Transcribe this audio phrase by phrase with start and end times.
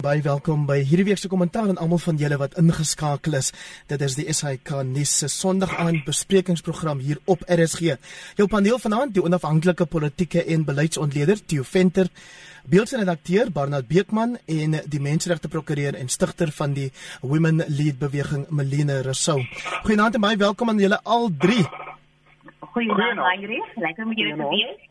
[0.00, 3.50] Baie welkom by hierdie week se kommentaar aan almal van julle wat ingeskakel is.
[3.90, 7.98] Dit is die SAK nuus se Sondag aand besprekingsprogram hier op RSG.
[8.38, 12.08] Jou paneel vanaand, die onafhanklike politieke en beleidsontleder Theo Venter,
[12.64, 16.88] beeldredakteur Barnard Beekman en die menseregte prokureur en stigter van die
[17.20, 19.42] Women Lead beweging Melina Rousseau.
[19.84, 21.66] Goeienaand en baie welkom aan julle al drie.
[22.72, 23.76] Goeienaand, Heinrich.
[23.76, 24.88] Lekker om julle te wees.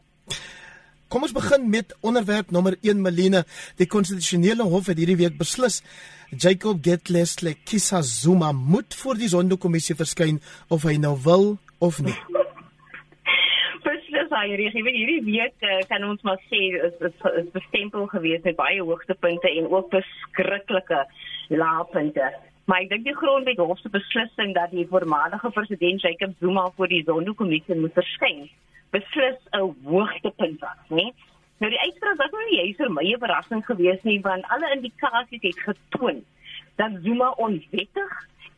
[1.09, 3.41] Kom ons begin met onderwerp nommer 1 Melina.
[3.81, 5.79] Die konstitusionele hof het hierdie week beslis
[6.29, 10.37] Jacob Getlesle Kisa Zuma moet voor die Zondo-kommissie verskyn
[10.69, 12.13] of hy nou wil of nie.
[14.29, 17.47] Beslis hy reg, ek weet hierdie week uh, kan ons maar sê is is, is
[17.49, 20.99] bestempel gewees met baie hoogtepunte en ook beskrikkelike
[21.49, 22.27] laagpunte.
[22.69, 26.91] Maar ek dink die grondwet hof se beslissing dat die voormalige president Jacob Zuma voor
[26.93, 28.45] die Zondo-kommissie moet verskyn
[28.93, 31.09] beslis 'n hoogtepunt was, né?
[31.57, 35.41] Nou die uitspraak was nou nie vir my 'n verrassing geweest nie, want alle indikasies
[35.41, 36.21] het getoon
[36.77, 38.13] dat Zuma onwettig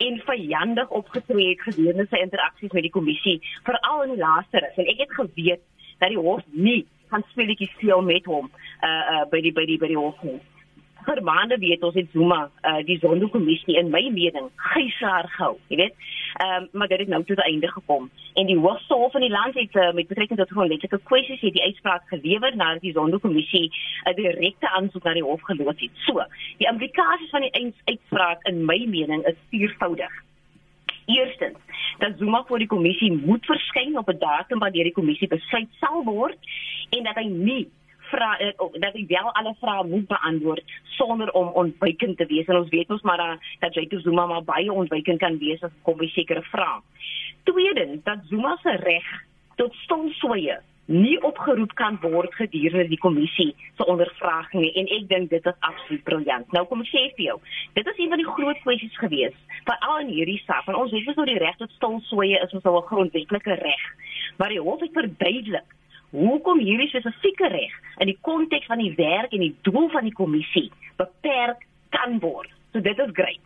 [0.08, 4.80] en vyandig opgetree het gedurende sy interaksies met die kommissie, veral in die laaste ris.
[4.82, 5.64] En ek het geweet
[6.02, 6.82] dat die hof nie
[7.12, 8.50] gaan speletjies speel met hom
[8.82, 10.40] uh uh by die by die by die hof nie
[11.06, 15.78] vir maande weet ons het Zuma uh, die Zondo-kommissie in my mening geislaar gehou, jy
[15.84, 15.96] weet.
[16.42, 19.30] Ehm um, maar dit het nou tot einde gekom en die hoogste hof van die
[19.30, 23.68] land het uh, met betrekking tot grondwetlike kwessies het die uitspraak gelewer nadat die Zondo-kommissie
[23.68, 25.92] 'n uh, direkte aansoek na die hof geloods het.
[26.08, 26.24] So,
[26.58, 30.12] die implikasies van die uitspraak in my mening is viervoudig.
[31.06, 31.58] Eerstens,
[31.98, 36.04] dat Zuma voor die kommissie moet verskyn op 'n datum wanneer die kommissie besluit sal
[36.04, 36.38] word
[36.90, 37.70] en dat hy nie
[38.12, 38.52] vra uh,
[38.84, 42.90] dat hy wel alle vrae moet beantwoord sonder om ontwykend te wees en ons weet
[42.94, 46.44] ons maar uh, dat Jacob Zuma maar baie ontwykend kan wees as kom by sekere
[46.52, 46.82] vrae.
[47.50, 49.08] Tweedens dat Zuma se reg
[49.56, 50.60] tot stilswye
[50.92, 56.04] nie opgeroep kan word gedurende die kommissie se ondervragings en ek dink dit is absoluut
[56.08, 56.48] briljant.
[56.56, 57.38] Nou kom ek sê vir jou,
[57.78, 59.38] dit is een van die groot kwessies gewees
[59.68, 60.68] vir al in hierdie saak.
[60.68, 63.84] Ons weet mos nou die reg tot stilswye is ons nou 'n grondwetlike reg.
[64.38, 65.78] Maar die hof het verduidelik
[66.12, 67.74] hoekom hierdie spesifieke reg
[68.04, 72.52] in die konteks van die werk en die doel van die kommissie beperk kan word.
[72.72, 73.42] So dit is great.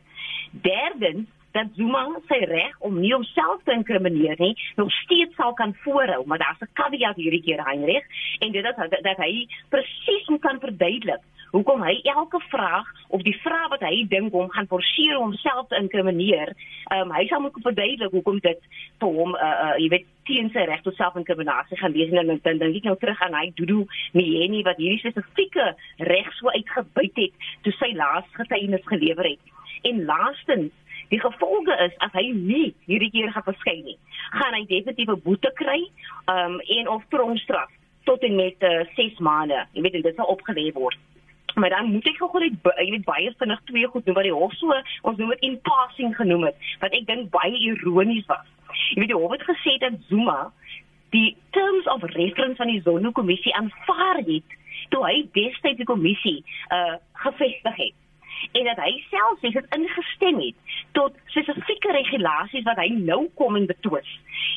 [0.66, 5.76] Derdens dat Zuma sy reg om nie homself te inkrimineer nie, nog steeds sal kan
[5.84, 8.06] voorhou, maar daar's 'n caveat hierdie keer Heinrich
[8.40, 11.24] en dit dat, dat hy presies kan verduidelik
[11.56, 15.70] hoekom hy elke vraag of die vraag wat hy dink hom gaan forceer om homself
[15.72, 16.52] te inkrimineer,
[16.96, 18.68] um, hy sal moet verduidelik hoekom dit
[19.00, 22.42] vir hom uh, uh jy weet teen sy reg tot selfinkriminasie gaan wees en dan
[22.44, 23.86] dan dink ek nou terug aan hy Dudu
[24.18, 25.68] Mieni wat hierdie spesifieke
[26.12, 29.54] reg so uitgebuit het toe sy laaste getuienis gelewer het.
[29.86, 30.74] En laastens
[31.10, 33.98] Die gevolge is as hy nie hierdie keer gaan verskyn nie,
[34.34, 35.82] gaan hy definitief 'n boete kry,
[36.26, 37.72] ehm um, en of tronkstraf
[38.06, 39.66] tot en met 6 uh, eh, maande.
[39.74, 40.98] Jy weet dit sal opgelê word.
[41.56, 44.36] Maar dan moet ek gou net jy weet baie vinnig twee goed noem wat die
[44.36, 48.48] hof so ons noem dit in passing genoem het wat ek dink baie ironies was.
[48.92, 50.52] Jy weet die hof het gesê dat Zuma
[51.16, 54.58] die terms of reference van die Zondo-kommissie aanvaar het
[54.90, 56.42] toe hy destyds die kommissie
[56.76, 57.96] uh gevestig het
[58.52, 60.56] en dat hy self sê het ingestem het
[60.98, 64.10] tot spesifieke regulasies wat hy nou kom en betwis.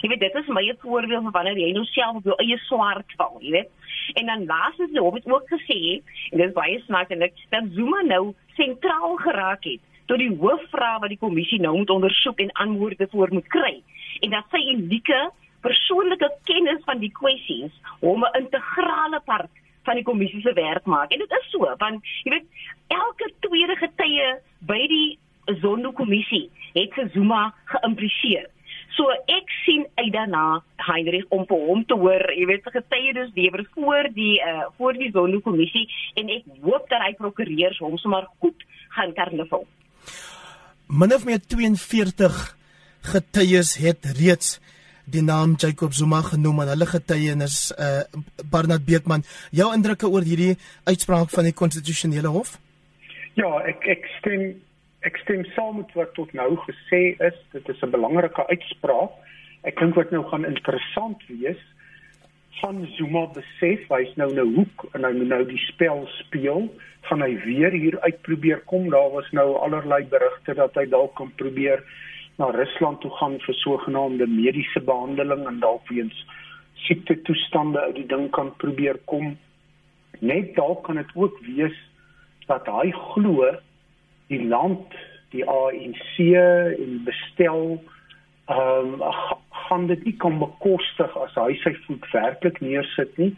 [0.02, 3.16] Jy weet dit is my voorbeeld van wanneer jy nou self op jou eie swart
[3.16, 3.70] val, jy weet.
[4.14, 6.00] En dan laasens het ook gesê
[6.30, 11.12] en dit is baie snaaklik dat Zuma nou sentraal geraak het tot die hoofvraag wat
[11.12, 13.82] die kommissie nou moet ondersoek en antwoorde voor moet kry.
[14.20, 19.50] En dat sy unieke persoonlike kennis van die kwessies hom 'n integrale part
[19.88, 21.12] van die kommissie se werk maak.
[21.12, 24.28] En dit is so want jy weet elke tweede getuie
[24.68, 25.08] by die
[25.62, 28.48] Zondo kommissie het se Zuma geïmpliseer.
[28.96, 33.32] So ek sien uit daarna Heinrich om vir hom te hoor, jy weet se getuienis
[33.36, 35.86] lewer voor die uh voor die Zondo kommissie
[36.20, 38.64] en ek hoop dat hy prokureurs hom sommer goed
[38.96, 39.66] gaan karnaval.
[40.88, 42.56] Min of meer 42
[43.12, 44.58] getuies het reeds
[45.12, 48.02] die naam Jacob Zuma genoem en hulle getuienis uh
[48.50, 52.58] Barnard Beekman jou indrukke oor hierdie uitspraak van die konstitusionele hof?
[53.34, 54.54] Ja, ek ek stem
[55.06, 57.36] ek stem saam met wat tot nou gesê is.
[57.52, 59.10] Dit is 'n belangrike uitspraak.
[59.62, 61.62] Ek dink wat nou gaan interessant wees
[62.60, 66.68] van Zuma besef hy's nou in 'n hoek en hy moet nou die spel speel.
[67.02, 68.90] Gaan hy weer hier uit probeer kom?
[68.90, 71.82] Daar was nou allerlei berigte dat hy dalk kan probeer
[72.38, 76.18] na Rusland toe gaan vir sogenaamde mediese behandeling en dalk weens
[76.86, 79.32] siekte toestande uit die ding kan probeer kom.
[80.18, 81.76] Net dalk kan dit ook wees
[82.46, 83.50] dat hy glo
[84.30, 84.94] die land
[85.34, 87.64] die ANC en bestel
[88.48, 89.02] ehm um,
[89.68, 93.34] gaan dit nie kan bekostig as hy sy voet werklik neersit nie.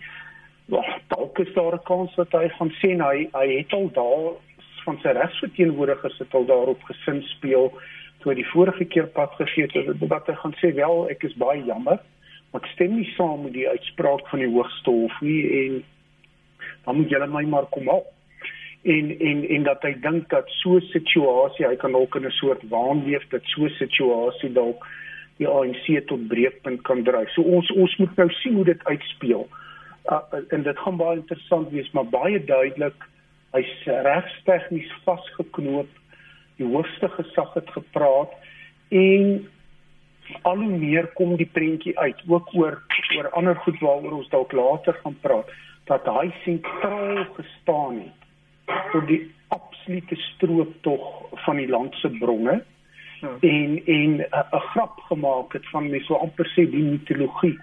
[0.71, 4.37] Ja, dalk is daar 'n kans dat hy gaan sê hy hy het al daar
[4.85, 7.73] van sy regsverteenwoordigers het al daarop gesin speel
[8.21, 11.65] toe die vorige keer pad gegee het dat hy gaan sê wel ek is baie
[11.65, 11.99] jammer
[12.53, 15.83] maar ek stem nie saam met die uitspraak van die hoogste hof nie en
[16.85, 18.09] dan moet julle my maar kom help
[18.83, 22.39] en en en dat hy dink dat so 'n situasie hy kan dalk in 'n
[22.41, 24.87] soort waanleef dat so 'n situasie dalk
[25.41, 27.31] die ANC tot breekpunt kan dryf.
[27.33, 29.49] So ons ons moet nou sien hoe dit uitspeel.
[30.11, 33.07] Uh, en dit gaan baie interessant wees, maar baie duidelik
[33.57, 35.89] hy's regstegnies vasgeknoop.
[36.61, 38.33] Die hoogste gesag het gepraat
[38.93, 39.49] en
[40.43, 42.79] al hoe meer kom die prentjie uit ook oor
[43.17, 45.49] oor ander goed waaroor ons dalk later gaan praat
[45.91, 51.09] dat hy sentraal gestaan het tot die absolute strooptog
[51.47, 52.61] van die land se bronne
[53.21, 53.33] ja.
[53.41, 57.59] en en 'n grap gemaak het van mense so amper sê die mitologie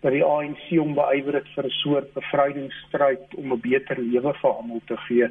[0.00, 4.50] dat die ANC hom beywer het vir 'n soort bevrydingsstryd om 'n beter lewe vir
[4.50, 5.28] almal te gee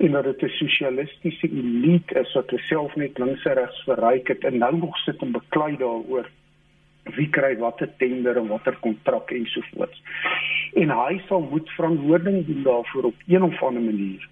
[0.00, 4.44] en dat dit 'n sosialistiese elite is wat self net links en regs verryk het
[4.44, 6.28] en nou nog sit en beklei daaroor
[7.04, 10.02] wie kry watter tender en watter kontrak ensovoorts.
[10.74, 14.28] En hy sal moet verantwoording doen daarvoor op een of ander manier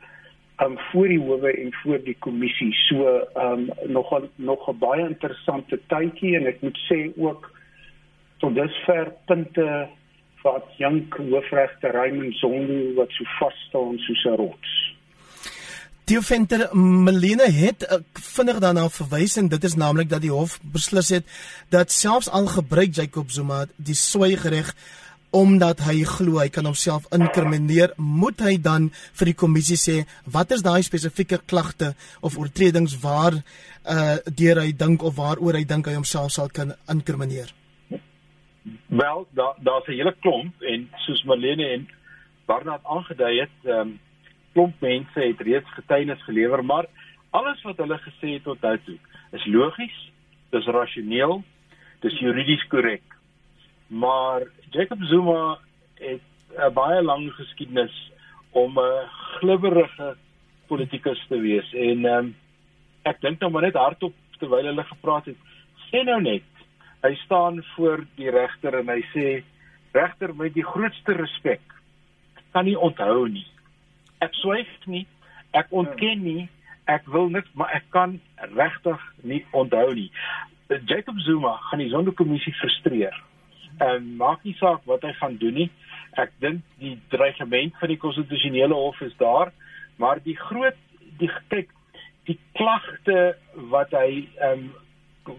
[0.62, 2.72] um voor die howe en voor die kommissie.
[2.72, 7.50] So um nog nog 'n baie interessante tydjie en ek moet sê ook
[8.38, 9.88] tot dusver punte
[10.42, 14.97] wat Jank Hoofregter Raymond Zondo wat so vas staan soos 'n rots.
[16.08, 20.54] Die venter Melina het uh, vinnig daarna verwys en dit is naamlik dat die hof
[20.72, 21.26] beslis het
[21.68, 24.70] dat selfs al gebruik Jacob Zuma die swygereg
[25.36, 28.88] omdat hy glo hy kan homself inkrimineer, moet hy dan
[29.20, 31.92] vir die kommissie sê wat is daai spesifieke klagte
[32.24, 33.36] of oortredings waar
[33.84, 37.52] uh deur hy dink of waaroor hy dink hy homself sal kan inkrimineer?
[38.88, 41.88] Wel, daar daar's 'n hele klomp en soos Marlene en
[42.46, 43.98] Barnard aangedui het, ehm um,
[44.58, 46.86] klomp mense het reeds getuienis gelewer, maar
[47.30, 48.96] alles wat hulle gesê het tot nou toe
[49.38, 49.98] is logies,
[50.50, 51.42] dis rasioneel,
[52.02, 53.04] dis juridies korrek.
[53.86, 55.58] Maar Jacob Zuma
[56.00, 56.24] het
[56.58, 57.94] 'n baie lang geskiedenis
[58.50, 59.06] om 'n
[59.38, 60.16] glibberige
[60.66, 62.34] politikus te wees en um,
[63.04, 65.36] ek dink nou maar net hardop terwyl hulle gepraat het
[65.90, 66.42] sê nou net
[67.02, 69.44] hy staan voor die regter en hy sê
[69.92, 71.60] regter met die grootste respek
[72.52, 73.46] kan nie onthou nie
[74.24, 75.06] ek swyg nie
[75.56, 76.48] ek ontken nie
[76.88, 78.20] ek wil niks maar ek kan
[78.56, 80.10] regtig nie onthou nie
[80.68, 83.16] Jacob Zuma gaan die sondekommissie frustreer
[83.78, 85.68] en maak nie saak wat hy gaan doen nie.
[86.18, 89.52] Ek dink die dreigement van die konstitusionele hof is daar,
[90.02, 90.76] maar die groot
[91.22, 91.72] die kyk
[92.28, 93.38] die klagte
[93.72, 94.68] wat hy ehm um,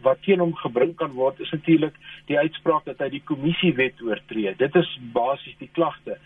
[0.05, 1.95] wat teen hom gebring kan word is natuurlik
[2.29, 4.51] die uitspraak dat hy die kommissie wet oortree.
[4.57, 6.19] Dit is basies die klagte.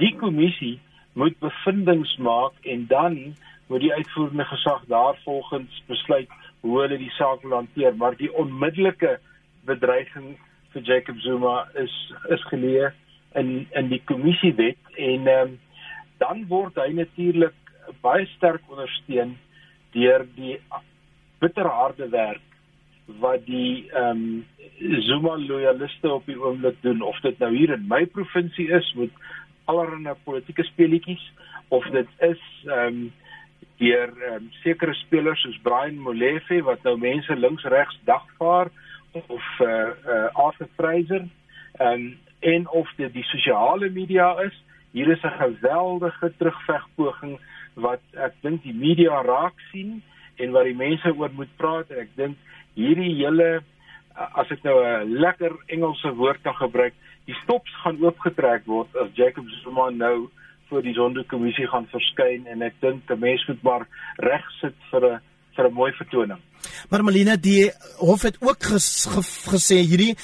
[0.00, 0.78] Die kommissie
[1.12, 3.34] moet bevindinge maak en dan
[3.66, 6.28] moet die uitvoerende gesag daarvolgens besluit
[6.60, 9.18] hoe hulle die saak wil hanteer, maar die onmiddellike
[9.64, 10.36] bedreiging
[10.72, 11.94] vir Jacob Zuma is
[12.28, 12.92] is geleë
[13.40, 15.58] in in die kommissiewet en um,
[16.18, 17.56] dan word hy natuurlik
[18.04, 19.36] baie sterk ondersteun
[19.94, 20.58] deur die
[21.40, 22.46] bitterharde werk
[23.18, 24.46] wat die ehm um,
[24.80, 27.02] Zuma loyaliste op die oomblik doen.
[27.04, 29.10] Of dit nou hier in my provinsie is met
[29.70, 31.24] allerlei politieke speletjies
[31.68, 33.10] of dit is ehm um,
[33.80, 38.68] deur um, sekere spelers soos Brian Molefe wat nou mense links regs dagvaar
[39.12, 41.24] of eh uh, uh, Arthur Fraser
[41.80, 42.04] um,
[42.40, 44.56] en of dit die sosiale media is.
[44.92, 47.38] Hier is 'n geweldige terugvegpoging
[47.74, 50.02] wat ek dink die media raak sien
[50.36, 52.36] en wat die mense oor moet praat en ek dink
[52.74, 53.62] hierdie hele
[54.14, 56.94] as ek nou 'n lekker Engelse woord kan gebruik,
[57.26, 60.28] die stops gaan oopgetrek word as Jacob Zuma nou
[60.70, 65.04] voor die sondekommissie gaan verskyn en ek dink 'n mens moet maar reg sit vir
[65.06, 65.20] 'n
[65.56, 66.38] vir 'n mooi vertoning.
[66.88, 69.22] Maar Malina, die hof het ook ges, ge,
[69.54, 70.16] gesê hierdie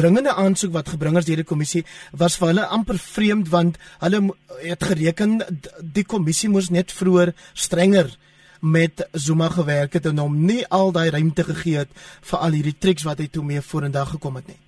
[0.00, 4.34] dringende aansoek wat gebring is deur die kommissie was vir hulle amper vreemd want hulle
[4.62, 5.40] het gereken
[5.82, 8.16] die kommissie moes net vroeër strenger
[8.60, 11.90] met Zuma gewerk het en hom nie al daai ruimte gegee het
[12.30, 14.67] vir al hierdie triks wat hy toe mee vorendag gekom het nie.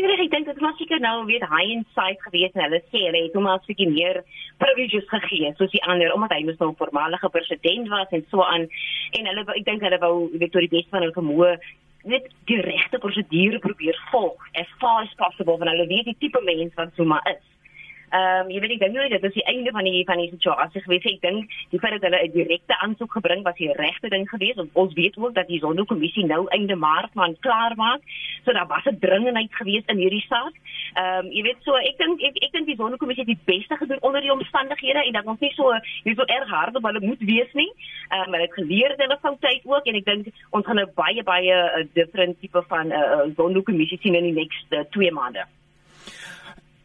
[0.00, 3.20] Heinrich, ek dink dit was seker nou weer hy inside gewees en hulle sê hulle
[3.26, 4.22] het hom al seker meer
[4.62, 8.40] privileges gegee soos die ander omdat hy mos nou 'n voormalige president was en so
[8.40, 8.64] aan
[9.18, 11.52] en hulle ek dink hulle wou weet tot die beste van hulle vermoë
[12.12, 16.40] net die regte prosedure probeer volg as far as possible want hulle weet die tipe
[16.48, 17.44] mens wat Zuma is.
[18.10, 20.30] Ehm um, jy weet ek dink nie dit is die einde van die van die
[20.32, 21.04] situasie gewees.
[21.06, 24.56] Ek dink die feit dat hulle 'n direkte aansoek gebring was die regte ding gewees.
[24.58, 28.02] En ons weet ook dat die Zondo-kommissie nou einde Maart man klaar maak.
[28.44, 30.54] So daar was 'n dringendheid gewees in hierdie saak.
[30.94, 33.76] Ehm um, jy weet so ek dink ek, ek dink die Zondo-kommissie het die beste
[33.76, 35.70] gedoen onder die omstandighede en dat ons nie so
[36.04, 37.70] nie so erg hard op hulle moet wees nie.
[38.10, 40.82] Ehm um, hulle het geleer hulle foute uit ook en ek dink ons gaan 'n
[40.82, 44.38] nou baie baie 'n uh, different tipe van 'n uh, uh, Zondo-kommissie sien in die
[44.42, 45.46] nächste 2 uh, maande.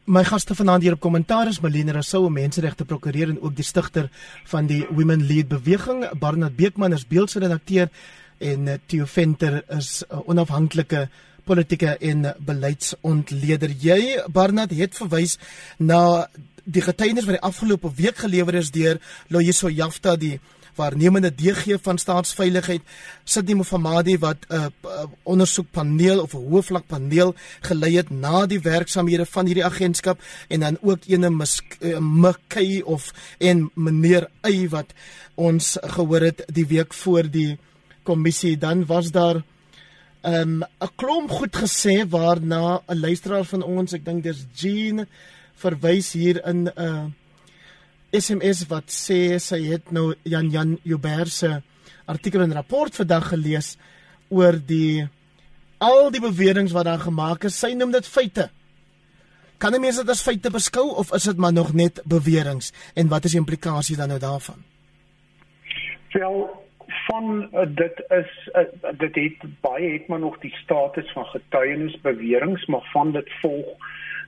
[0.06, 4.12] My gaste vanaand hier op kommentaar is Malene Rousseau, menseregte prokureur en ook die stigter
[4.52, 6.04] van die Women Lead beweging.
[6.22, 7.90] Barnard Beekman is beeldredakteur
[8.38, 11.10] en eh, Theo Venter is 'n onafhanklike
[11.44, 13.70] politieke en beleidsontleder.
[13.70, 15.40] Jy Barnard het verwys
[15.78, 16.30] na
[16.64, 20.40] die getuienis wat die afgelope week gelewer is deur Loyiso Jafta die
[20.76, 22.82] waarnemende DG van staatsveiligheid
[23.24, 28.60] Sidney Mufamadi wat 'n uh, uh, ondersoekpaneel of 'n hoofvlak paneel gelei het na die
[28.60, 34.94] werksamehede van hierdie agentskap en dan ook ene uh, Mckay of en meneer Ey wat
[35.36, 37.58] ons gehoor het die week voor die
[38.04, 38.58] kommissie.
[38.58, 39.44] Dan was daar
[40.22, 45.08] ehm, 'n um, klomp goed gesê waarna 'n luisteraar van ons ek dink dis Jean
[45.56, 47.06] verwys hier in 'n uh,
[48.16, 51.50] SMS wat sê sy het nou Jan Jan Joubert se
[52.06, 53.76] artikel en rapport vandag gelees
[54.30, 55.08] oor die
[55.84, 57.60] al die beweringe wat daar gemaak is.
[57.60, 58.50] Sy noem dit feite.
[59.58, 63.08] Kan 'n mens dit as feite beskou of is dit maar nog net beweringe en
[63.08, 64.64] wat is die implikasie dan nou daarvan?
[66.12, 66.66] Wel
[67.08, 72.02] van uh, dit is uh, dit het baie het maar nog die status van getuienis
[72.02, 73.78] beweringe, maar van dit volg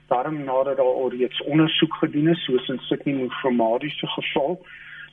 [0.08, 4.66] daarom nadat daar alreeds ondersoek gedoen is soos in Sydney Mufamadi se geval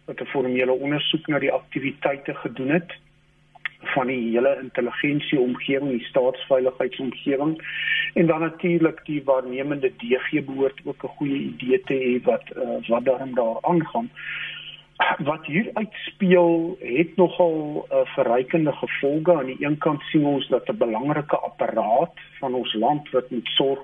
[0.05, 2.93] wat 'n formele ondersoek na die aktiwiteite gedoen het
[3.85, 7.63] van die hele intelligensie omgewing, die staatsveiligheidsomgewing
[8.15, 12.89] en dan natuurlik die waarnemende DG behoort ook 'n goeie idee te hê wat uh,
[12.89, 14.11] wat daarin daar aangaan.
[15.19, 20.69] Wat hier uitspeel het nogal uh, verrykende gevolge aan die een kant sien ons dat
[20.69, 23.81] 'n belangrike apparaat van ons land wat moet sorg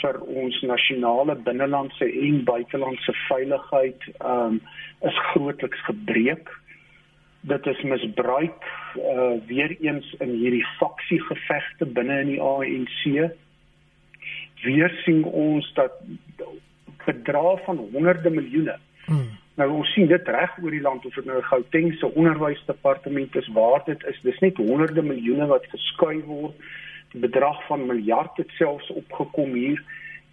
[0.00, 4.60] vir ons nasionale binnelandse en buitelandse veiligheid um,
[5.06, 6.50] is grootliks gebreek.
[7.44, 13.04] Dit is misbruik uh, weer eens in hierdie faksiegevegte binne in die ANC.
[14.64, 15.98] Weer sien ons dat
[17.04, 18.78] bedrae van honderde miljoene.
[19.04, 19.32] Hmm.
[19.60, 23.50] Nou ons sien dit reg oor die land of dit nou Gauteng se onderwysdepartement is
[23.54, 24.18] waar dit is.
[24.24, 26.72] Dis net honderde miljoene wat geskuif word
[27.20, 29.82] bedrag van miljard het selfs opgekom hier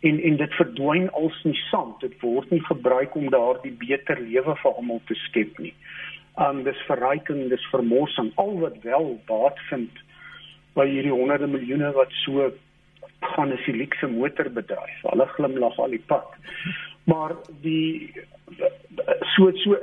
[0.02, 4.56] en en dit verdwyn als nie sand dit word nie gebruik om daardie beter lewe
[4.64, 5.74] vir almal te skep nie.
[6.42, 10.04] Um dis verryking, dis vermorsing al wat wel baat vind
[10.74, 12.50] by hierdie honderde miljoene wat so
[13.22, 15.02] gaan 'n silikse motorbedryf.
[15.02, 16.28] Hulle glimlag al die pad.
[17.04, 18.12] Maar die
[19.36, 19.78] so so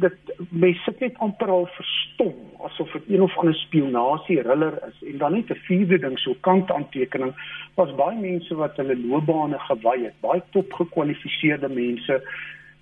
[0.00, 0.12] dit
[0.48, 2.34] mense sit net amper al verstom
[2.66, 6.34] asof dit een of ander spionasie riller is en dan net 'n vierde ding so
[6.40, 7.34] kant aantekening
[7.74, 12.22] was baie mense wat hulle loopbane gewy het baie top gekwalifiseerde mense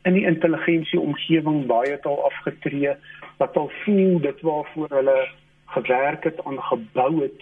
[0.02, 2.94] in die intelligensie omgewing baie het al afgetree
[3.38, 5.28] wat al voel dit waarvoor hulle
[5.66, 7.40] gewerk het aan gebou het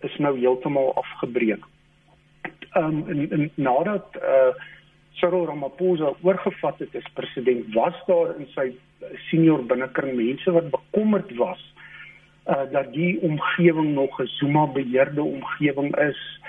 [0.00, 1.64] is nou heeltemal afgebreek.
[2.72, 4.54] Ehm um, en, en nadat uh
[5.20, 8.72] Cyril Ramaphosa oorgevat het as president, was daar in sy
[9.30, 11.62] senior binnekring mense wat bekommerd was
[12.50, 16.40] uh dat die omgewing nog 'n Zuma beheerde omgewing is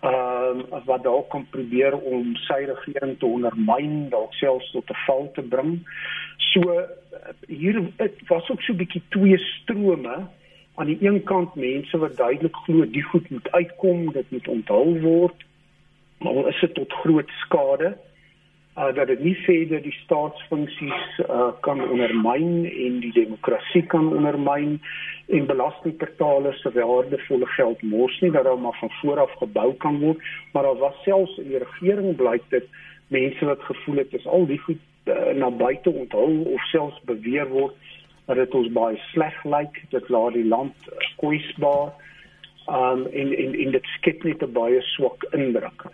[0.00, 5.02] ehm uh, wat dalk kan probeer om sy regering te ondermyn, dalk selfs tot 'n
[5.06, 5.88] val te bring.
[6.36, 6.86] So uh,
[7.46, 10.16] hier dit was ook so 'n bietjie twee strome
[10.74, 15.00] aan die een kant mense wat duidelik glo die goed moet uitkom, dit moet onthul
[15.00, 15.44] word
[16.20, 17.96] maar is dit tot groot skade
[18.78, 24.76] uh, dat dit nie verder die staatsfunksies uh, kan ondermyn en die demokrasie kan ondermyn
[25.28, 29.98] en belastingbetalers se waardevolle geld mors nie dat daar maar van voor af gebou kan
[29.98, 30.22] word.
[30.52, 32.68] Maar daar was selfs in die regering blyk dit
[33.08, 37.48] mense wat gevoel het is al die goed uh, na buite onthul of selfs beweer
[37.48, 37.74] word
[38.26, 41.90] dat dit ons baie sleg lyk dit laat die land uh, kwesbaar
[42.70, 45.84] um en en en dit skep net 'n baie swak indruk.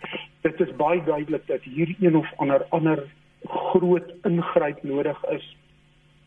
[0.41, 3.03] Dit is baie duidelik dat hier een of ander ander
[3.43, 5.55] groot ingryp nodig is.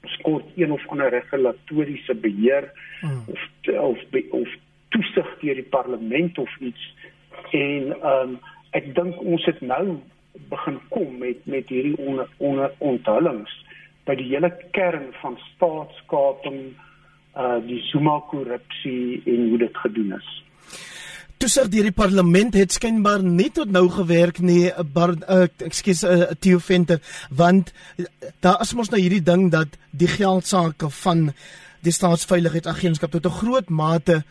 [0.03, 3.25] Skort een of ander regulatoriese beheer hmm.
[3.27, 3.41] of
[3.79, 3.99] of
[4.31, 4.49] of
[4.89, 6.95] toesig deur die parlement of iets.
[7.51, 8.39] En um
[8.71, 9.99] ek dink ons het nou
[10.49, 13.65] begin kom met met hierdie onder onder onthullings
[14.05, 16.75] by die hele kern van staatskaping
[17.37, 20.31] uh die Zuma korrupsie en hoe dit gedoen is.
[21.41, 26.35] toesig deur die parlement het skynbaar nie tot nou gewerk nie bar uh, ekskuus uh,
[26.41, 28.05] Theo Venter want uh,
[28.41, 31.31] daar is mos nou hierdie ding dat die geldsaake van
[31.81, 34.23] die staatsveiligheidsagentskap tot 'n groot mate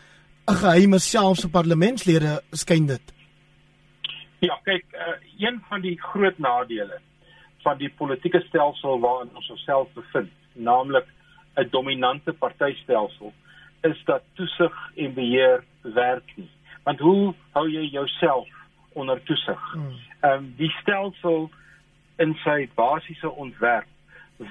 [0.50, 3.02] 'n geheime selfs vir parlementslede skyn dit.
[4.40, 7.00] Ja, kyk, uh, een van die groot nadele
[7.62, 11.06] van die politieke stelsel waarin ons osself bevind, naamlik
[11.60, 13.32] 'n dominante partytelsel,
[13.82, 16.50] is dat toesig en beheer werk nie
[16.90, 18.48] want hoe hou jy jouself
[18.92, 19.62] onder toesig?
[19.72, 19.94] Hmm.
[20.20, 21.48] Ehm um, die stelsel
[22.20, 23.88] in sy basiese ontwerp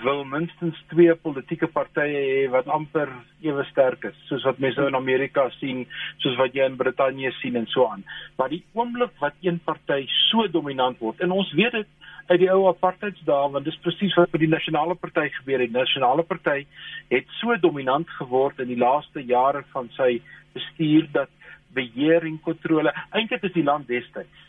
[0.04, 3.10] wil minstens twee politieke partye hê wat amper
[3.42, 5.88] ewe sterk is, soos wat mense in Amerika sien,
[6.22, 8.04] soos wat jy in Brittanje sien en so aan.
[8.38, 11.90] Maar die oomblik wat een party so dominant word, en ons weet dit
[12.30, 15.72] uit die ou apartheidsdae, want dis presies wat met die nasionale party gebeur het.
[15.72, 16.66] Die nasionale party
[17.10, 20.22] het so dominant geword in die laaste jare van sy
[20.54, 21.30] bestuur dat
[21.74, 22.94] beheer en kontrole.
[23.10, 24.46] Eintlik is die land destyds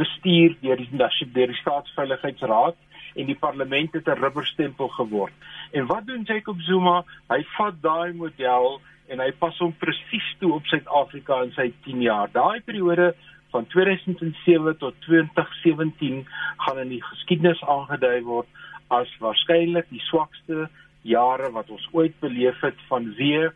[0.00, 1.00] bestuur deur die
[1.34, 2.76] deur die staatsveiligheidsraad
[3.18, 5.32] en die parlement het 'n rubberstempel geword.
[5.72, 7.04] En wat doen Jacob Zuma?
[7.28, 12.02] Hy vat daai model en hy pas hom presies toe op Suid-Afrika in sy 10
[12.02, 12.28] jaar.
[12.32, 13.14] Daai periode
[13.50, 16.26] van 2007 tot 2017
[16.56, 18.46] gaan in die geskiedenis aangedui word
[18.88, 20.68] as waarskynlik die swakste
[21.06, 23.50] jare wat ons ooit beleef het vanweë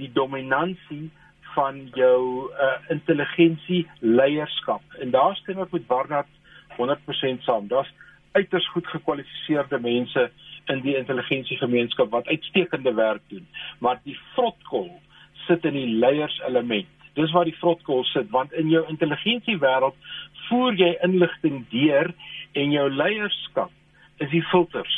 [0.00, 1.10] die dominansie
[1.56, 4.82] van jou uh, intelligensie leierskap.
[5.00, 6.28] En daar stem ek met Barnard
[6.76, 7.68] 100% saam.
[7.68, 7.92] Daar's
[8.36, 10.28] uiters goed gekwalifiseerde mense
[10.72, 13.46] in die intelligensiegemeenskap wat uitstekende werk doen,
[13.78, 14.90] maar die vrotkol
[15.46, 16.90] sit in die leierselement.
[17.16, 19.96] Dis waar die vrotkol sit want in jou intelligensiewêreld
[20.48, 22.12] voer jy inligting deur
[22.56, 23.72] en jou leierskap
[24.22, 24.94] is die filters.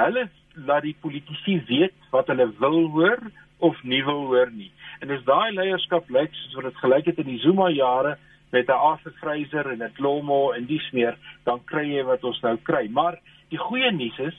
[0.00, 0.28] Hulle
[0.66, 3.20] laat die politici weet wat hulle wil hoor
[3.64, 4.70] of nie wil hoor nie.
[5.00, 8.16] En as daai leierskap lyk soos wat dit gelyk het in die Zuma jare
[8.52, 12.40] met 'n Arthur Fraser en 'n Klomo en dis meer, dan kry jy wat ons
[12.42, 12.88] nou kry.
[12.88, 14.36] Maar die goeie nuus is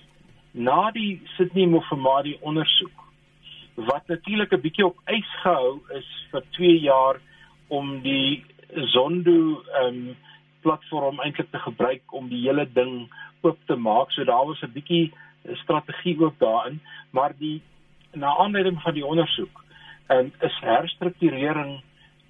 [0.52, 3.11] na die Sydney Mofamadi ondersoek
[3.76, 7.20] wat natuurlik 'n bietjie op ys gehou is vir 2 jaar
[7.68, 10.16] om die Zondo ehm um,
[10.62, 13.10] platform eintlik te gebruik om die hele ding
[13.42, 14.12] oop te maak.
[14.12, 15.12] So daar was 'n bietjie
[15.54, 17.62] strategie ook daarin, maar die
[18.14, 19.64] na aanleiding van die ondersoek
[20.08, 21.82] en is herstrukturering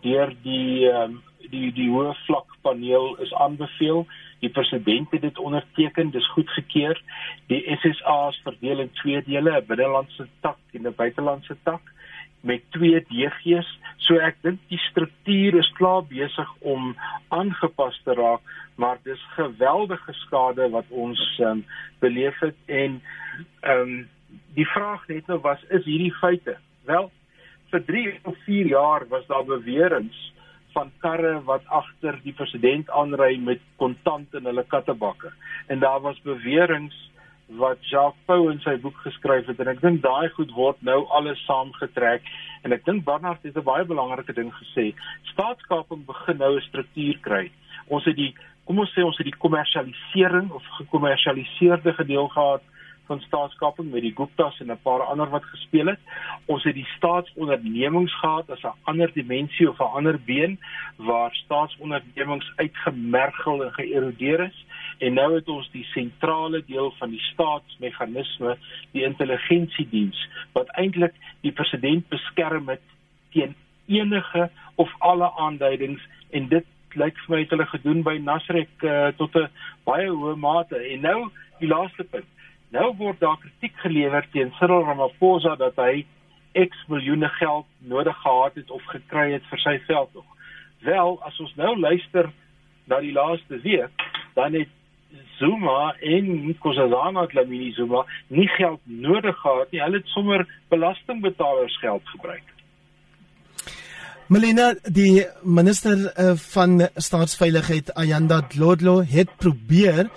[0.01, 4.05] deur die um, die die hoë vlak paneel is aanbeveel
[4.41, 6.99] die president het dit onderteken dis goedgekeur
[7.51, 11.81] die SSA is verdeel in twee dele 'n binnelandse tak en 'n buitelandse tak
[12.41, 16.95] met twee DG's so ek dink die struktuur is klaar besig om
[17.29, 18.41] aangepas te raak
[18.81, 21.65] maar dis geweldige skade wat ons um,
[21.99, 22.55] beleef het.
[22.65, 23.01] En
[23.61, 24.09] um,
[24.57, 26.57] die vraag net nou was is hierdie feite?
[26.89, 27.11] Wel
[27.71, 30.29] vir 3 of 4 jaar was daar beweringe
[30.73, 35.31] van karre wat agter die president aanry met kontant in hulle kattebakke.
[35.67, 36.91] En daar was beweringe
[37.59, 41.01] wat Jacques Pau in sy boek geskryf het en ek dink daai goed word nou
[41.17, 42.23] alles saamgetrek
[42.63, 44.93] en ek dink Barnard het 'n baie belangrike ding gesê.
[45.33, 47.51] Staatskaping begin nou 'n struktuur kry.
[47.87, 48.33] Ons het die
[48.65, 52.61] kom ons sê ons het die kommersialisering of gekommersialiseerde gedeel gehad
[53.11, 55.99] van staatskaping met die Guptas en 'n paar ander wat gespeel het.
[56.45, 60.59] Ons het die staatsondernemings gehad as 'n ander dimensie of 'n ander been
[60.95, 64.65] waar staatsondernemings uitgemergel en geërodeer is.
[64.99, 68.57] En nou het ons die sentrale deel van die staatsmeganisme,
[68.91, 72.85] die intelligensiediens wat eintlik die president beskerm het
[73.31, 73.55] teen
[73.87, 76.01] enige of alle aanduidings.
[76.29, 79.49] En dit lyk vir my het hulle gedoen by Nasrek uh, tot 'n
[79.83, 80.75] baie hoë mate.
[80.75, 82.25] En nou die laaste punt
[82.71, 86.05] Nou word daar kritiek gelewer teen Cyril Ramaphosa dat hy
[86.55, 90.27] X miljoene geld nodig gehad het of gekry het vir sy veldtog.
[90.83, 92.31] Wel, as ons nou luister
[92.87, 94.05] na die laaste week,
[94.35, 94.71] dan het
[95.39, 99.83] Zuma en Nkosazana Dlamini Zuma nie geld nodig gehad nie.
[99.83, 102.47] Hulle het sommer belastingbetalers geld gebruik.
[104.31, 110.07] Melina, die minister uh, van staatsveiligheid Ayanda Dlodlo het probeer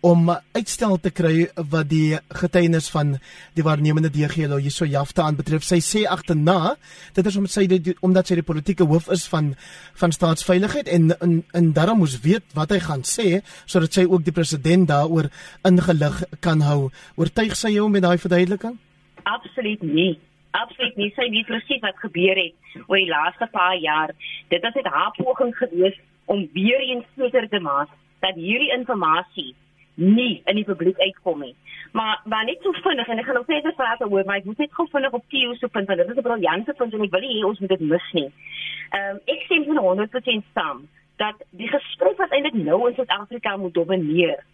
[0.00, 3.16] om uitstel te kry wat die getuienis van
[3.58, 5.64] die waarnemende DG Loyiso Jafta aanbetref.
[5.66, 6.76] Sy sê agterna
[7.16, 9.54] dit is omdat sy die, omdat sy die politieke hoof is van
[9.98, 14.22] van staatsveiligheid en in in daarom moes weet wat hy gaan sê sodat sy ook
[14.24, 15.32] die president daaroor
[15.66, 16.90] ingelig kan hou.
[17.16, 18.78] Oortuig sy jou met daai verduideliking?
[19.26, 20.18] Absoluut nie.
[20.54, 21.10] Absoluut nie.
[21.16, 24.14] Sy weet presies wat gebeur het oor die laaste paar jaar.
[24.48, 27.90] Dit was net haar poging geweest om weer eens seker te maak
[28.22, 29.56] dat hierdie inligting
[29.98, 31.54] nie in die publiek uitkom nie.
[31.92, 34.62] Maar maar net so vinnig en ek gaan nog verder praat oor maar ek moet
[34.64, 37.10] net gou vinnig op Theo se punt want dit is 'n briljante punt en ek
[37.10, 38.30] wil nie hê ons moet dit mis nie.
[38.90, 43.56] Ehm um, ek stem van 100% saam dat die gesprek wat eintlik nou in Suid-Afrika
[43.56, 44.44] moet domineer.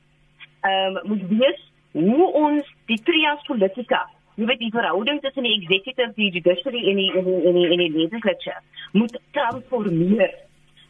[0.60, 1.60] Ehm um, moet wees
[1.92, 6.98] hoe ons die trias politika Jy weet die verhouding tussen die executive, die judiciary en
[6.98, 8.58] die en die en die, en die legislature
[8.98, 10.32] moet transformeer.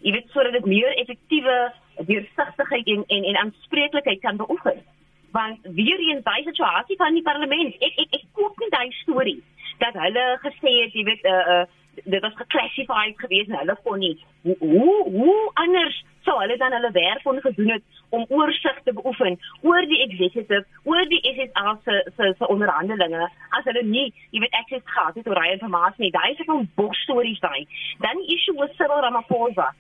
[0.05, 1.55] Jy weet sodat dit meer effektiewe
[2.11, 4.83] deursigtigheid en en en aanspreeklikheid kan beoefen.
[5.33, 9.41] Want weer eens daai situasie van die parlement, ek ek ek koop nie daai storie
[9.79, 11.65] dat hulle gesê het jy weet uh uh
[11.95, 14.17] dit was geclassified geweest en hulle kon nie.
[14.43, 18.93] Hoe hoe, hoe anders sou hulle dan hulle werk kon gedoen het om oorsig te
[18.93, 24.43] beoefen oor die executive oor die SSA se se se onderhandelinge as hulle nie jy
[24.45, 26.11] weet access gehad het oor daai inligting nie?
[26.11, 27.65] Daai is van boek stories daai.
[28.05, 29.71] Dan issue was Cyril Ramaphosa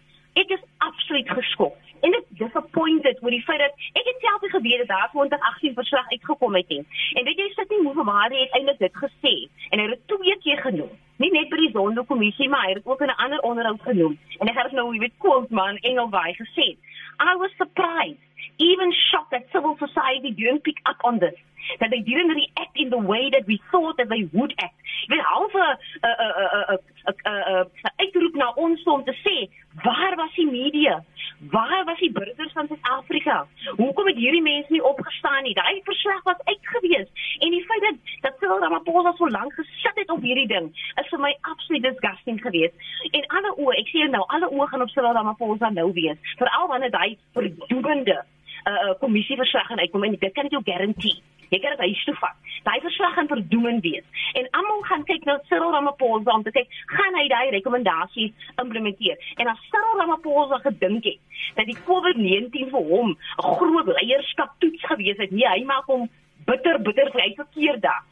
[0.42, 4.83] ek is absoluut geskok en ek disappointed oor die feit dat ek het self geweet
[4.83, 8.59] dat daar 2018 verslag uitgekom het en en weet jy sit nie hoe verwaarde het
[8.59, 9.35] eintlik dit gesê
[9.70, 10.92] en hy het dit twee keer genoem.
[11.23, 14.18] Nie net by die sondekommissie maar hy het ook in 'n ander onderhoud genoem.
[14.40, 16.77] En ek het nou jy weet quote man Engelbaai gesê.
[17.20, 21.35] I was surprised even shocked that civil society didn't pick up on this
[21.81, 24.75] that they didn't react in the way that we thought that they would act.
[25.09, 26.83] Weet half 'n 'n 'n
[27.25, 29.49] 'n 'n uitroep na ons om te sê,
[29.83, 31.05] waar was die media?
[31.51, 33.47] Waar was die burgers van Suid-Afrika?
[33.77, 35.55] Hoekom het hierdie mense nie opgestaan nie?
[35.55, 40.11] Daai verslag was uitgewees en die feit dat dat Cyril Ramaphosa so lank gesit het
[40.11, 42.75] op hierdie ding, is vir my absoluut disgusting geweest.
[43.11, 46.68] En alle oë, ek sê nou, alle oë gaan op Cyril Ramaphosa nou wees, veral
[46.68, 48.25] wanneer hy verdoemende
[48.64, 51.22] 'n uh, uh, kommissieverslag en uitkom en dit kan jou garandeer
[51.55, 52.37] jy kan dit huis toe vat.
[52.66, 54.05] Daai verslag gaan verdoemend wees.
[54.38, 59.20] En almal gaan kyk na Cyril Ramaphosa om te kyk, gaan hy daai rekomendasies implementeer?
[59.42, 61.20] En as Cyril Ramaphosa gedink het
[61.59, 66.09] dat die COVID-19 vir hom 'n groot leierskap toets gewees het, nee, hy maak hom
[66.46, 68.03] bitter bitter vir hy verkeerd daar.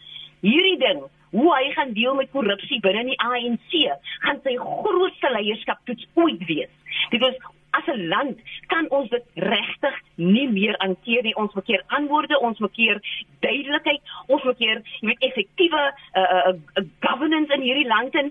[0.43, 3.73] Hierdie ding Hoe hy gaan deel met korrupsie binne die ANC,
[4.21, 6.69] gaan sy grootste leierskap toets ooit wees.
[7.11, 7.39] Dit is
[7.73, 11.35] as 'n land kan ons dit regtig nie meer hanteer nie.
[11.37, 13.01] Ons moet keer antwoorde, ons moet keer
[13.45, 18.31] duidelikheid, ons moet keer jy weet effektiewe uh, uh, governance in hierdie land en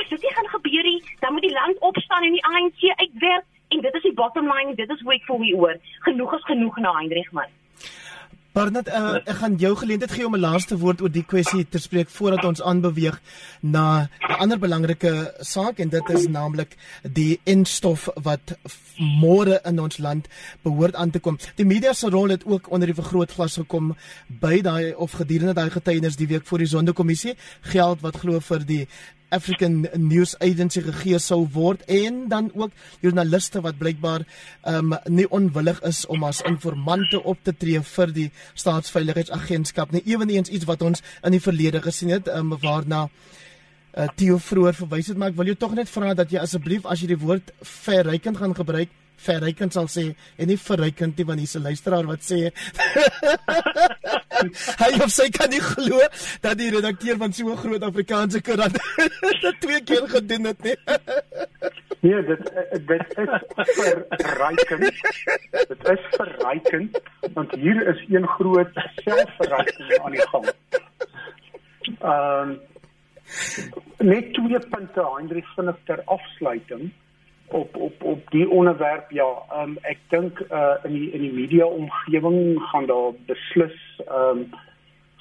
[0.00, 3.48] as dit nie gaan gebeur nie, dan moet die land opstaan en die ANC uitwerk
[3.72, 5.76] en dit is die bottom line, dit is hoe ek voel hieroor.
[6.06, 7.52] Genoeg is genoeg na Hendrik man.
[8.52, 11.78] Barnard, uh, ek gaan jou geleentheid gee om 'n laaste woord oor die kwessie te
[11.80, 13.16] spreek voordat ons aanbeweeg
[13.60, 18.58] na 'n ander belangrike saak en dit is naamlik die enstof wat
[18.98, 20.28] môre in ons land
[20.62, 21.38] behoort aan te kom.
[21.56, 23.96] Die media se rol het ook onder die vergrootglas gekom
[24.28, 28.66] by daai of gedurende daai getuienis die week voor die sondekommissie geld wat glo vir
[28.66, 28.88] die
[29.32, 32.72] African News Agency gegee sou word en dan ook
[33.04, 34.26] joernaliste wat blykbaar
[34.68, 40.04] um nie onwillig is om as informante op te tree vir die staatsveiligheidsagentskap nie.
[40.06, 45.12] Ewenigs iets wat ons in die verlede gesien het um waarna uh, Theo vroeër verwys
[45.12, 47.52] het maar ek wil jou tog net vra dat jy asseblief as jy die woord
[47.60, 52.22] verrykend gaan gebruik verrykend sal sê en nie verrykend nie want hier's 'n luisteraar wat
[52.22, 52.50] sê
[54.82, 56.00] hy of sy kan nie glo
[56.42, 58.78] dat die redakteur van so 'n groot Afrikaanse koerant
[59.44, 60.76] dit twee keer gedoen het nie.
[62.02, 62.40] Nee, dit
[62.86, 63.68] dit is
[64.18, 65.02] verrykend.
[65.68, 66.98] Dit is verrykend
[67.34, 70.48] want hier is een groot selfverryking aan die gang.
[72.00, 72.60] Ehm um,
[73.98, 76.90] net twee punte Hendrik vinnig ter afsluiting
[77.52, 79.28] op op op die onderwerp ja
[79.60, 84.46] um, ek dink uh, in die in die media omgewing gaan daar beslis ehm um,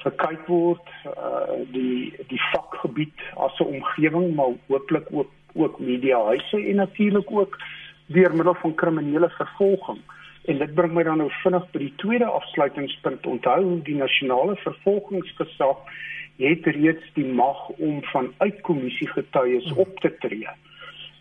[0.02, 6.58] gekyk word uh, die die vakgebied as 'n omgewing maar hooplik ook ook media huise
[6.68, 7.58] en natuurlik ook
[8.06, 10.00] deur middel van kriminele vervolging.
[10.46, 13.28] En dit bring my dan nou vinnig by die tweede afsluitingspunt.
[13.28, 15.78] Onthou die nasionale vervolgingsgesag
[16.42, 20.48] het reeds die mag om van uitkommissie getuies op te tree.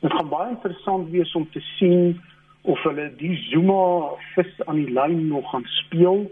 [0.00, 2.20] Dit gaan baie interessant wees om te sien
[2.62, 6.30] of hulle die Zuma vis aan die lyn nog gaan speel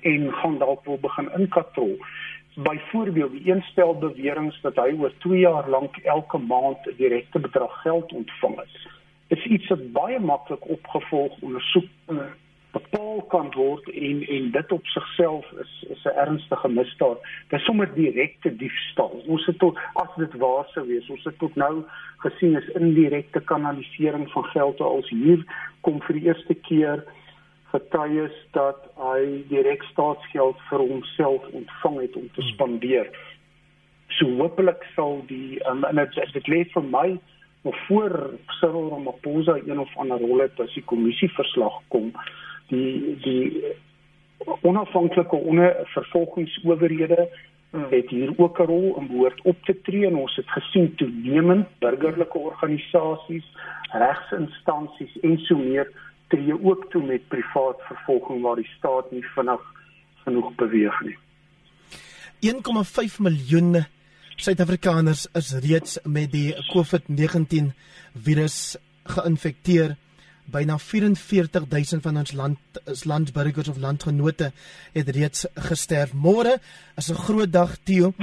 [0.00, 1.96] en gaan dalk wil begin inkatrol.
[2.54, 7.80] Byvoorbeeld die eenstel beweringe dat hy oor 2 jaar lank elke maand 'n direkte bedrag
[7.82, 8.76] geld ontvang het.
[9.28, 11.88] Dit is iets wat baie maklik opgevolg ondersoek
[12.74, 17.18] bepaal kan word en en dit op sigself is is 'n ernstige misdaad.
[17.48, 19.22] Dit is sommer direkte diefstal.
[19.26, 21.84] Ons het tot as dit waar sou wees, ons het tot nou
[22.26, 25.44] gesien is indirekte kanalisering van geld als hier
[25.80, 27.04] kom vir die eerste keer
[27.74, 32.50] getuies dat hy direk staatsgeld vir homself ontvang het om te hmm.
[32.50, 33.08] spandeer.
[34.08, 37.08] So hopelik sal die um, en dit dit lê vir my
[37.64, 38.12] nog voor
[38.60, 42.12] Cyril Ramaphosa een of ander rol het as die kommissie verslag kom
[42.68, 43.62] die die
[44.60, 47.28] onafhanklike ondervervolgingsowerhede
[47.90, 51.66] het hier ook 'n rol in behoort op te tree en ons het gesien toenemend
[51.78, 53.44] burgerlike organisasies,
[53.92, 55.90] regsinstansies en so meer
[56.28, 59.60] tree ook toe met privaat vervolging waar die staat nie vinnig
[60.24, 61.16] genoeg beweeg nie.
[62.40, 63.84] 1,5 miljoen
[64.36, 67.70] Suid-Afrikaners is reeds met die COVID-19
[68.14, 69.96] virus geïnfekteer
[70.50, 72.58] byna 44000 van ons land
[72.90, 74.52] is landburgers of landgenote
[74.92, 76.12] het reeds gesterf.
[76.12, 76.60] Môre
[76.96, 78.14] is 'n groot dag Theo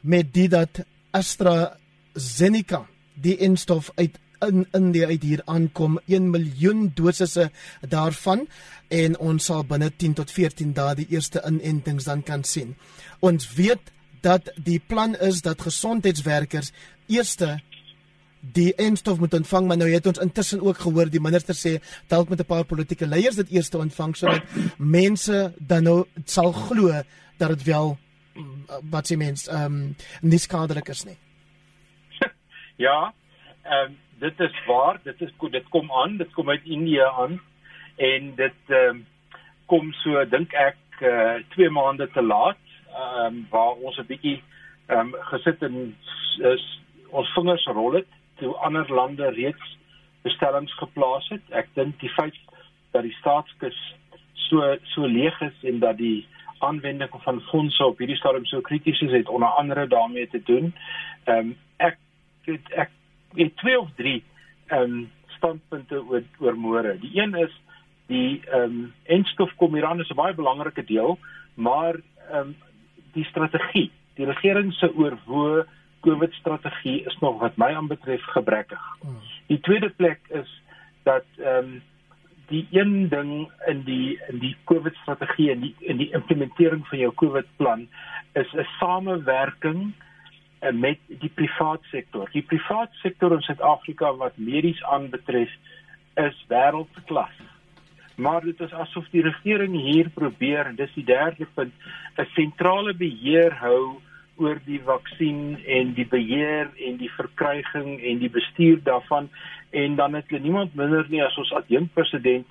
[0.00, 7.50] met dit dat AstraZeneca die instof uit in India uit hier aankom 1 miljoen dosisse
[7.80, 8.46] daarvan
[8.88, 12.76] en ons sal binne 10 tot 14 dae die eerste inentings dan kan sien.
[13.20, 16.72] Ons weet dat die plan is dat gesondheidswerkers
[17.06, 17.60] eerste
[18.40, 22.28] die enstof moet ontvang maar nou het ons intussen ook gehoor die minister sê dalk
[22.28, 24.42] met 'n paar politieke leiers dit eers te ontvang sodat
[24.78, 27.02] mense dan nou sal glo
[27.38, 27.96] dat dit wel
[28.90, 31.18] wat sê mens ehm um, nie skadelik is nie.
[32.86, 33.12] Ja,
[33.62, 37.40] ehm um, dit is waar, dit is dit kom aan, dit kom uit Indië aan
[37.96, 39.06] en dit ehm um,
[39.66, 42.60] kom so dink ek uh, twee maande te laat
[42.92, 44.42] ehm um, waar ons 'n bietjie
[44.86, 45.96] ehm um, gesit en
[46.54, 46.66] is
[47.10, 49.76] ons vingers rol het toe ander lande reeds
[50.22, 51.42] bestellings geplaas het.
[51.50, 52.36] Ek dink die feit
[52.94, 53.76] dat die staatskas
[54.48, 56.26] so so leeg is en dat die
[56.64, 60.72] aanwending van fondse op hierdie stadium so krities is, het onder andere daarmee te doen.
[61.24, 61.98] Ehm um, ek
[62.48, 62.90] het ek
[63.36, 64.22] het twee of drie
[64.66, 66.96] ehm um, standpunte oor oor môre.
[67.00, 67.54] Die een is
[68.06, 71.18] die ehm um, enstof kom hier aan is 'n baie belangrike deel,
[71.54, 72.56] maar ehm um,
[73.12, 75.66] die strategie, die regering se oorwoe
[76.06, 78.82] COVID strategie is nog wat my aanbetref gebrekkig.
[79.00, 79.20] Hmm.
[79.50, 80.50] Die tweede plek is
[81.02, 81.82] dat ehm um,
[82.46, 86.98] die een ding in die in die COVID strategie en die in die implementering van
[86.98, 87.88] jou COVID plan
[88.32, 89.92] is 'n samewerking
[90.58, 92.28] eh, met die privaat sektor.
[92.32, 95.50] Die privaat sektor in Suid-Afrika wat medies aanbetref
[96.14, 97.36] is wêreldklas.
[98.16, 101.74] Maar dit is asof die regering hier probeer en dis die derde punt
[102.16, 104.00] 'n sentrale beheer hou
[104.36, 109.28] oor die vaksin en die beheer en die verkryging en die bestuur daarvan
[109.70, 112.46] en dan het hulle niemand minder nie as ons adjunkpresident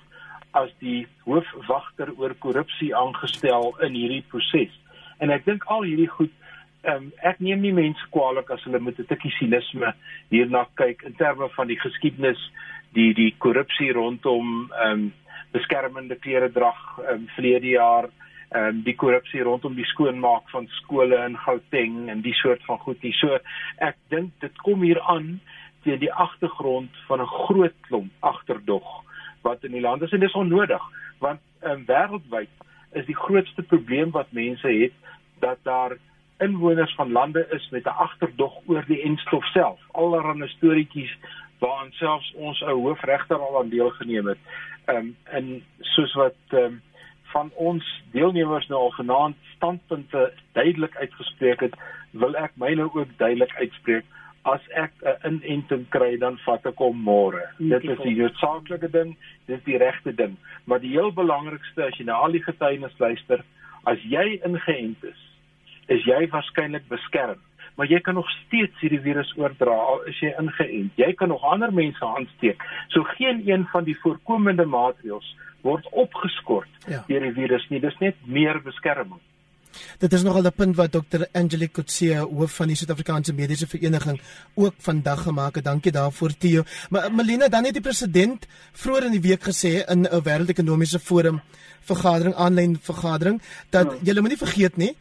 [0.56, 4.72] as die hoofwagter oor korrupsie aangestel in hierdie proses.
[5.20, 6.32] En ek dink al hierdie goed
[6.90, 9.92] um, ek neem nie mense kwaadlik as hulle met 'n tikkie sinisme
[10.30, 12.40] hierna kyk in terme van die geskiedenis
[12.94, 15.12] die die korrupsie rondom ehm um,
[15.52, 18.08] beskermende klere drag ehm um, verlede jaar
[18.48, 22.78] ehm um, die korrupsie rondom die skoonmaak van skole in Gauteng en die soort van
[22.78, 23.14] goed hier.
[23.14, 23.38] So
[23.78, 25.40] ek dink dit kom hier aan
[25.82, 29.02] teen die agtergrond van 'n groot klomp agterdog
[29.42, 30.82] wat in die land is en dis onnodig
[31.18, 32.48] want um, wêreldwyd
[32.92, 34.92] is die grootste probleem wat mense het
[35.40, 35.96] dat daar
[36.38, 39.80] inwoners van lande is met 'n agterdog oor die enstof self.
[39.90, 41.16] Allerhande storieetjies
[41.58, 44.38] waaraan selfs ons ou hoofregter al aan deel geneem het.
[44.84, 46.82] Ehm um, en soos wat ehm um,
[47.32, 51.74] van ons deelnemers nou al vanaand standpunte duidelik uitgespreek het,
[52.10, 54.04] wil ek myne ook duidelik uitspreek.
[54.46, 57.42] As ek 'n inenting kry, dan vat ek hom môre.
[57.58, 60.36] Dit is die noodsaaklike ding, dit is die regte ding.
[60.64, 63.44] Maar die heel belangrikste as jy na al die getuienis luister,
[63.84, 65.20] as jy ingeënt is,
[65.88, 67.42] is jy waarskynlik beskerm
[67.76, 70.96] maar jy kan nog steeds hierdie virus oordra al is jy ingeënt.
[70.96, 72.62] Jy kan nog ander mense aansteek.
[72.88, 75.28] So geen een van die voorkomende maatreëls
[75.66, 77.02] word opgeskort ja.
[77.08, 77.82] deur die virus nie.
[77.82, 79.20] Dis net meer beskerming.
[80.00, 81.26] Dit is nogal 'n punt wat Dr.
[81.32, 84.20] Angelique Kutse, hoof van die Suid-Afrikaanse Mediese Vereniging,
[84.54, 85.64] ook vandag gemaak het.
[85.64, 86.62] Dankie daarvoor, Theo.
[86.90, 91.40] Maar Melina, dan het die president vroeër in die week gesê in 'n wêreldekonomiese forum
[91.80, 94.12] vergadering, aanlyn vergadering, dat ja.
[94.12, 94.96] jy moenie vergeet nie,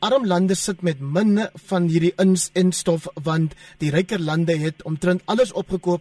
[0.00, 2.14] arm lande sit met min van hierdie
[2.52, 6.00] instof want die ryker lande het omtrent alles opgekoop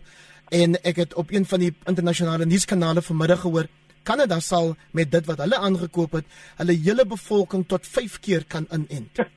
[0.50, 3.68] en ek het op een van die internasionale nuuskanale vanmiddag gehoor
[4.10, 6.28] Kanada sal met dit wat hulle aangekoop het,
[6.62, 9.22] hulle hele bevolking tot 5 keer kan inent.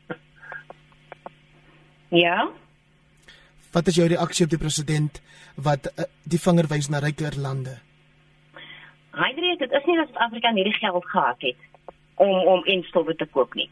[2.12, 2.42] Ja.
[3.72, 5.22] Wat is jou reaksie op die president
[5.56, 7.78] wat uh, die vinger wys na ryker lande?
[9.16, 11.88] Hy sê dit is nie dat Suid-Afrika nie die geld gehad het
[12.20, 13.70] om om instowwe te koop nie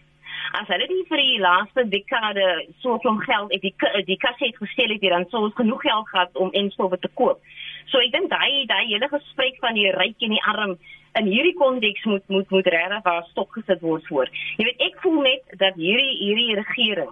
[0.59, 2.47] as hulle nie vir die laaste dekade
[2.85, 3.75] soveel geld uit die
[4.09, 7.39] die kasse het gestel het, dan sou ons genoeg geld gehad om enstowwe te koop.
[7.87, 10.79] So ek dink daai daai hele gesprek van die ryk en die arm
[11.19, 14.29] in hierdie konteks moet moet moet regtig waar stop gesit word voor.
[14.59, 17.11] Jy weet ek voel net dat hierdie hierdie regering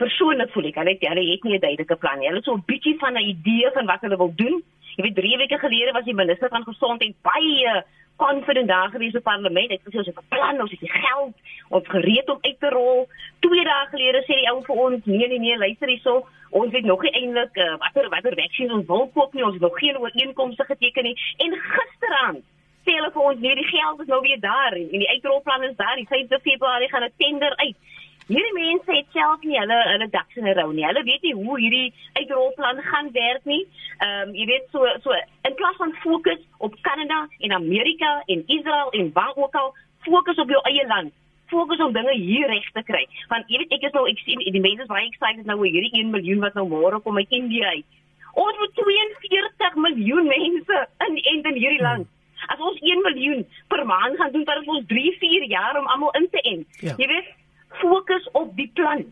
[0.00, 2.28] persoonlik voel ek hulle hulle het nie 'n duidelike plan nie.
[2.28, 4.62] Hulle het so 'n bietjie van 'n idee van wat hulle wil doen.
[4.96, 7.84] Jy weet 3 weke gelede was die minister van gesondheid baie
[8.16, 9.70] confident daar gewees op parlement.
[9.70, 11.34] Ek sê ons het 'n plan, ons het die geld,
[11.68, 13.08] ons gereed om uit te rol.
[13.40, 16.84] 2 dae gelede sê die ou vir ons, nee nee nee, luister hierso, ons weet
[16.84, 19.44] nog nie eintlik uh, watter watter vaksins ons wil koop nie.
[19.44, 21.16] Ons het nog geen ooreenkomste geteken nie.
[21.36, 22.36] En gisteraan
[22.84, 25.76] sê hulle vir ons nee, die geld is nou weer daar en die uitrolplan is
[25.76, 25.96] daar.
[25.96, 27.76] Die 5de Februarie gaan 'n tender uit.
[28.24, 30.84] Hierdie mense het self nie hulle hulle daks in 'n rou nie.
[30.86, 33.66] Hulle weet nie hoe hierdie uitrolplan gaan werk nie.
[33.98, 35.12] Ehm um, jy weet so so
[35.48, 40.36] in plaas van fokus op Kanada en Amerika en Israel en waar ook al, fokus
[40.36, 41.12] op jou eie land.
[41.46, 43.04] Fokus om dinge hier reg te kry.
[43.28, 45.72] Want jy weet ek is nou ek sien die mense is baie excited nou oor
[45.76, 47.84] hierdie 1 miljoen wat nou môre kom uit India uit.
[48.32, 52.08] Ons moet 42 miljoen mense in in hierdie land.
[52.48, 55.86] As ons 1 miljoen per maand gaan doen, dan is ons 3, 4 jaar om
[55.86, 56.66] almal in te en.
[56.80, 56.94] Ja.
[56.96, 57.32] Jy weet
[57.80, 59.04] fokus op die plan.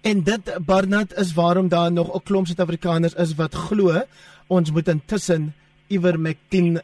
[0.00, 4.02] En dit Barnard is waarom daar nog 'n klomp Suid-Afrikaners is wat glo
[4.46, 5.54] ons moet intussen
[5.88, 6.78] iwer Mac10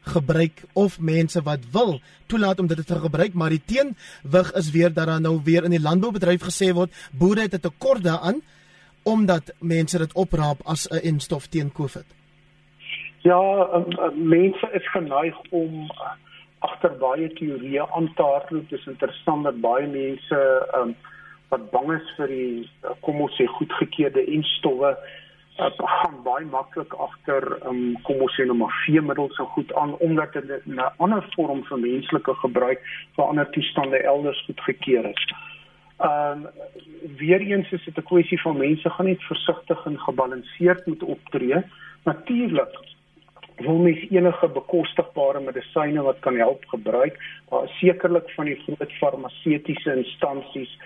[0.00, 4.92] gebruik of mense wat wil toelaat om dit te gebruik maar die teenwig is weer
[4.92, 8.42] dat daar nou weer in die landboubedryf gesê word boere het 'n tekort daaraan
[9.04, 12.04] omdat mense dit opraap as 'n enstof teen COVID.
[13.18, 16.12] Ja, um, um, mense is geneig om uh,
[16.66, 18.68] agter baie teorieë aan te hardloop.
[18.70, 20.40] Dit is interessant dat baie mense
[20.78, 20.94] um,
[21.52, 26.46] wat bang is vir die uh, kom ons sê goedgekeurde en stowwe uh, gaan baie
[26.50, 30.80] maklik agter um, kom ons sê nou maar veemiddels so goed aan omdat dit 'n
[30.98, 32.80] ander vorm van menslike gebruik
[33.16, 35.26] vir ander toestande elders goedgekeur is.
[35.98, 36.48] Ehm um,
[37.18, 41.62] weer eens is dit 'n kwessie van mense gaan net versigtig en gebalanseerd moet optree.
[42.04, 42.74] Natuurlik
[43.66, 47.18] wil mens enige bekostigbare medisyne wat kan help gebruik.
[47.50, 50.78] Daar is sekerlik van die groot farmaseutiese instansies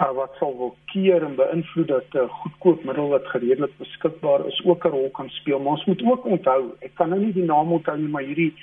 [0.00, 4.46] uh, wat sal wil keer en beïnvloed dat 'n uh, goedkoop middel wat redelik beskikbaar
[4.46, 5.58] is ook 'n rol kan speel.
[5.58, 8.54] Maar ons moet ook onthou, ek kan nou nie die naam onthou nie, maar hierdie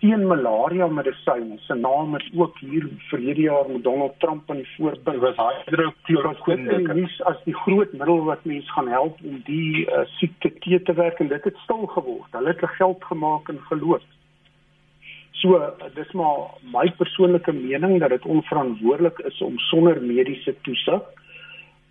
[0.00, 4.68] teen malaria medisyne se naam is ook hier verlede jaar met Donald Trump aan die
[4.76, 10.52] voorpunt was hydrokloroquine as die groot middel wat mense gaan help om die uh, siekte
[10.60, 12.28] te te werk en dit het stil geword.
[12.30, 14.04] Hulle het geld gemaak en geloop.
[15.40, 15.60] So
[15.94, 21.02] dis maar my persoonlike mening dat dit onverantwoordelik is om sonder mediese toesig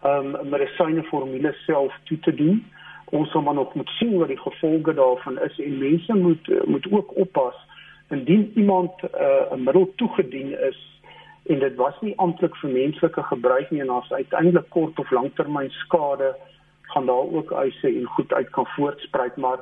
[0.06, 2.66] um medisyne formules self toe te doen.
[3.06, 6.92] Ons sal maar nog moet sien wat die gevolge daarvan is en mense moet moet
[6.92, 7.56] ook oppas
[8.10, 10.80] indien iemand uh, 'n uh, middel toegedien is
[11.46, 15.70] en dit was nie amptelik vir menslike gebruik nie en as uiteindelik kort of langtermyn
[15.70, 16.36] skade
[16.82, 19.60] gaan daar ook eise en goed uit kan voortspruit maar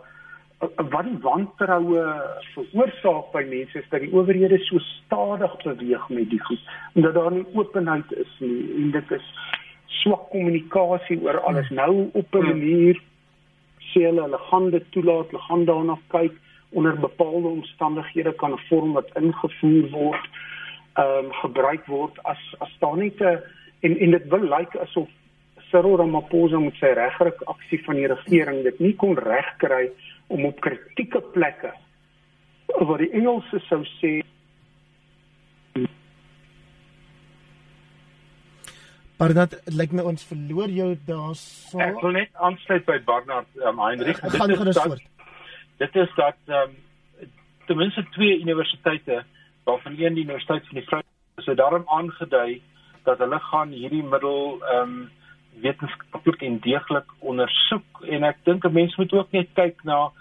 [0.61, 2.05] uh, wat die wantroue
[2.53, 7.31] veroorsaak by mense is dat die owerhede so stadig beweeg met die goed omdat daar
[7.31, 9.27] nie openheid is nie en dit is
[10.03, 11.69] swak kommunikasie oor alles.
[11.69, 13.01] Nou op 'n manier
[13.91, 16.35] sê hulle hulle gaan dit toelaat hulle gaan daarna kyk
[16.73, 20.25] onder bepaalde omstandighede kan 'n vorm wat ingevoer word
[20.93, 23.41] ehm um, gebruik word as as daar net 'n
[23.79, 25.09] en en dit wil lyk like asof
[25.69, 29.91] Cyril Ramaphosa met sy regryk aksie van die regering dit nie kon regkry
[30.27, 31.73] om op kritieke plekke
[32.67, 34.21] wat die Engelse sou sê
[39.23, 41.79] Barnard, lyk my ons verloor jou daarso.
[41.79, 44.19] Ek wil net aansluit by Barnard um, Heinrich.
[44.19, 44.33] Dit
[44.67, 45.03] is dat,
[45.83, 46.75] dit is dat ehm um,
[47.65, 49.23] ten minste twee universiteite
[49.63, 51.01] waarvan een die Universiteit van die Vrou
[51.35, 52.61] is daarom aangedui
[53.03, 55.11] dat hulle gaan hierdie middel ehm um,
[55.61, 60.11] wetenskaplik en deeglik ondersoek en ek dink 'n mens moet ook net kyk na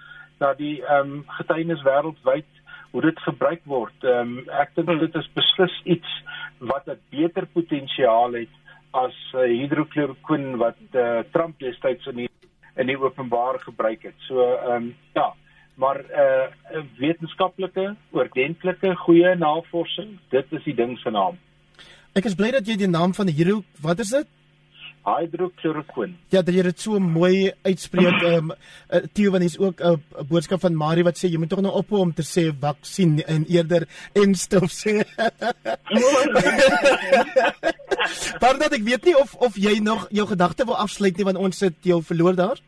[0.40, 2.50] na die ehm um, getuienis wêreldwyd
[2.90, 4.04] hoe dit gebruik word.
[4.04, 4.98] Ehm um, ek dink hmm.
[4.98, 6.10] dit is beslis iets
[6.58, 8.54] wat 'n beter potensiaal het
[8.90, 12.30] as uh, hidrochloroquine wat uh, Trump destyds in die
[12.76, 14.18] in die openbaar gebruik het.
[14.28, 15.32] So ehm um, ja,
[15.74, 21.38] maar eh uh, wetenskaplike, oordentlike, goeie navorsing, dit is die ding se naam.
[22.12, 24.28] Ek is bly dat jy die naam van die hero, wat is dit?
[25.02, 26.14] Hydrochloroquine.
[26.30, 28.22] Ja, dat jy dit so mooi uitspreek.
[28.28, 31.48] Ehm um, Theo van is ook 'n uh, boodskap van Marie wat sê jy moet
[31.50, 35.02] tog nou ophou om te sê vaksin en eerder en stof sê.
[38.40, 41.38] Maar dat ek weet nie of of jy nog jou gedagte wil afsluit nie want
[41.38, 42.58] ons sit jou verloor daar.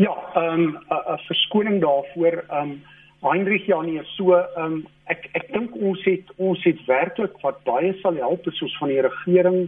[0.00, 2.44] Ja, ehm um, 'n verskoning daarvoor.
[2.48, 2.82] Ehm um,
[3.20, 7.92] Heinrich Janie, so ehm um, ek ek dink ons het ons het werklik wat baie
[8.00, 9.58] sal help is ons van die regering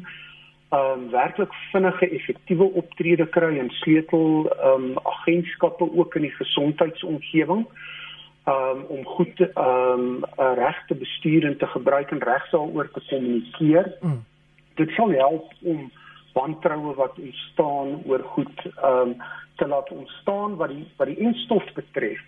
[0.71, 6.37] ehm um, werklik vinnige effektiewe optrede kry en sleutel ehm um, agentskappe ook in die
[6.41, 7.67] gesondheidsomgewing
[8.49, 10.25] um, om goed ehm um,
[10.65, 13.93] regte bestuur en te gebruik en regsal oor te kommunikeer.
[14.01, 14.25] Mm.
[14.75, 15.91] Dit sal help om
[16.33, 19.17] wantroue wat ontstaan oor goed ehm um,
[19.57, 22.21] te laat ontstaan wat die wat die enstof betref.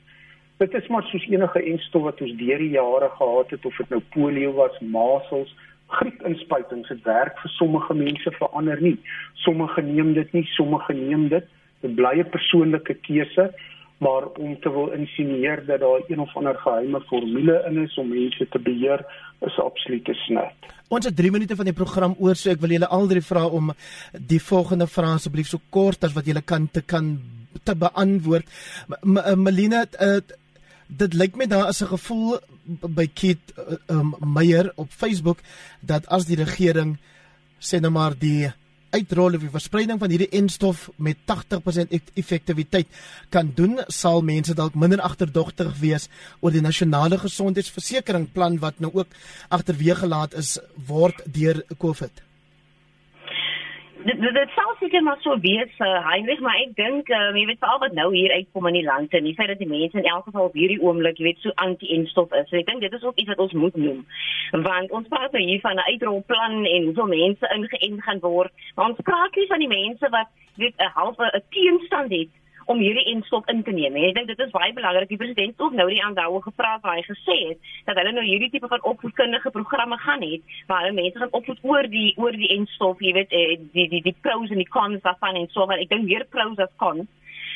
[0.56, 3.88] Dit is maar soos enige enstof wat ons deur die jare gehad het of dit
[3.88, 5.54] nou polio was, masels,
[5.86, 6.88] griepinspuitings.
[6.88, 8.98] Dit werk vir sommige mense, vir ander nie.
[9.46, 11.48] Sommige neem dit nie, sommige neem dit.
[11.80, 13.50] Dit bly 'n persoonlike keuse
[13.98, 18.08] maar om te wil insinieer dat daar een of ander geheime formule in is om
[18.08, 19.04] mense te beheer
[19.40, 20.73] is absoluut te snit.
[20.92, 23.46] Ons het 3 minute van die program oor so ek wil julle al drie vra
[23.46, 23.72] om
[24.12, 27.14] die volgende vrae asseblief so kort as wat julle kan te kan
[27.64, 28.44] te beantwoord.
[28.90, 30.18] Eh, Melina uh,
[30.88, 32.38] dit lyk my daar is 'n gevoel
[32.96, 35.38] by Kit uh, um, Meyer op Facebook
[35.80, 36.98] dat as die regering
[37.60, 38.52] sê nou maar die
[38.94, 42.90] uitrol of die verspreiding van hierdie enstof met 80% effektiwiteit
[43.34, 46.08] kan doen, sal mense dalk minder agterdogtig wees
[46.40, 49.18] oor die nasionale gesondheidsversekering plan wat nou ook
[49.54, 50.56] agterweeg gelaat is
[50.88, 52.23] word deur COVID
[54.04, 57.60] dit dit sou seker maar so wees uh, Heinrich maar ek dink uh, jy weet
[57.62, 60.08] veral wat nou hier uitkom in die land en die feit dat die mense in
[60.10, 63.06] elk geval op hierdie oomblik jy weet so anti-instof is so ek dink dit is
[63.08, 64.04] ook iets wat ons moet noem.
[64.68, 68.92] Want ons praat nou hier van 'n uitrolplan en hoeveel mense ingeënt gaan word maar
[68.92, 70.28] ons praat nie van die mense wat
[70.60, 72.32] weet 'n halfe 'n teenstand het
[72.66, 73.96] om hierdie instof in te neem.
[73.96, 75.08] Ek dink dit is baie belangrik.
[75.08, 78.50] Die president ook nou die aandaue gepraat waar hy gesê het dat hulle nou hierdie
[78.52, 82.52] tipe van opvoedkundige programme gaan hê waar hulle mense gaan opvoed oor die oor die
[82.56, 85.82] instof, jy weet, eh, die die die pros en die cons daarvan en so maar
[85.82, 87.08] ek dink meer pros as cons.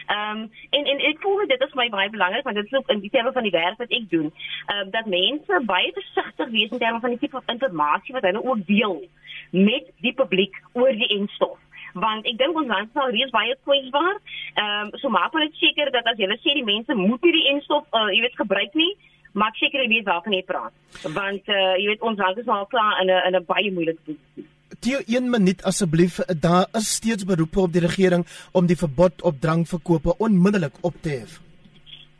[0.08, 2.90] Ehm um, en en ek voel dit is my baie belangrik want dit is ook
[2.94, 4.32] in die terme van die werk wat ek doen.
[4.66, 8.28] Ehm um, dat mense baie versigtig wees in terme van die tipe van inligting wat
[8.28, 9.02] hulle ook deel
[9.50, 11.58] met die publiek oor die instof
[12.04, 14.18] want ek dink ons land sal reeds baie kwesbaar.
[14.54, 17.86] Ehm um, so maak net seker dat as jy sê die mense moet hierdie enstof
[17.92, 18.92] uh, jy weet gebruik nie,
[19.32, 20.74] maak seker jy weet waarvan jy praat.
[21.04, 24.02] Want uh, jy weet ons land is al klaar in 'n in 'n baie moeilike
[24.04, 24.46] posisie.
[24.84, 29.40] Die 1 minuut asseblief, daar is steeds beroepe op die regering om die verbod op
[29.40, 31.40] drankverkope onmiddellik op te hef.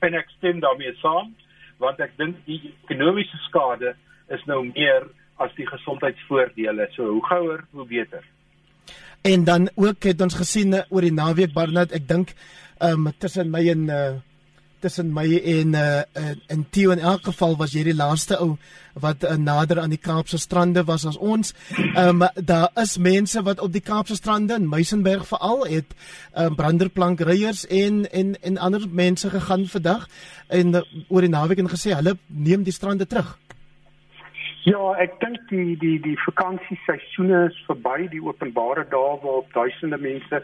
[0.00, 1.34] En ek stem daarmee saam,
[1.78, 3.94] want ek dink die ekonomiese skade
[4.34, 5.06] is nou meer
[5.38, 6.88] as die gesondheidsvoordele.
[6.96, 8.24] So hoe gouer, hoe beter.
[9.22, 12.34] En dan ook het ons gesien uh, oor die naweek Barnard, ek dink
[12.84, 14.08] um tussen my en uh
[14.78, 16.02] tussen my en uh
[16.46, 18.52] in Theo in elk geval was jy die laaste ou
[18.94, 21.50] wat uh, nader aan die Kaapse strande was as ons.
[21.98, 25.98] Um daar is mense wat op die Kaapse strande in Meisenberg veral het
[26.34, 30.06] um branderplankryers en en en ander mense gegaan vandag
[30.46, 33.34] en uh, oor die naweek en gesê hulle neem die strande terug.
[34.68, 40.40] Ja, ek dink die die die vakansieseisoene is verby, die openbare dae waar duisende mense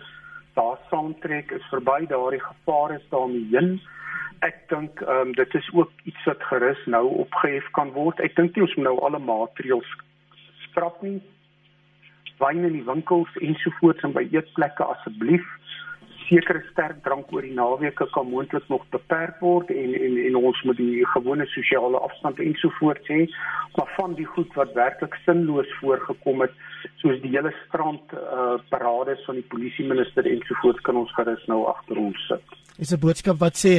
[0.57, 3.75] daar saamtrek is verby, daardie gevaar is daarmee heen.
[4.49, 8.22] Ek dink ehm um, dit is ook iets wat gerus nou opgehef kan word.
[8.25, 9.93] Ek dink ons moet nou alle maatreëls
[10.68, 11.18] skrap nie.
[12.41, 15.45] Wyn in die winkels ensovoorts en by eetplekke asseblief
[16.29, 20.62] sekere sterk drank oor die naweke kan moontlik nog beperk word en en en ons
[20.68, 23.20] moet die gewone sosiale afstand ensovoorts hê
[23.77, 26.55] maar van die goed wat werklik sinloos voorgekom het
[27.03, 31.64] soos die hele strand uh, parades van die polisie minister ensovoorts kan ons gerus nou
[31.70, 32.59] agter ons sit.
[32.79, 33.75] Is 'n boodskap wat sê